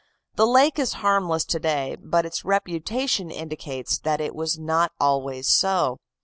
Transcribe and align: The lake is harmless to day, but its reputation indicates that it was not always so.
The 0.35 0.47
lake 0.47 0.79
is 0.79 0.93
harmless 1.05 1.45
to 1.45 1.59
day, 1.59 1.95
but 2.01 2.25
its 2.25 2.43
reputation 2.43 3.29
indicates 3.29 3.99
that 3.99 4.19
it 4.19 4.33
was 4.33 4.57
not 4.57 4.91
always 4.99 5.47
so. 5.47 5.97